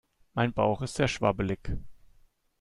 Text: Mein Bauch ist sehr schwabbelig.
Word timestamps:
Mein 0.33 0.51
Bauch 0.51 0.81
ist 0.81 0.95
sehr 0.95 1.07
schwabbelig. 1.07 1.59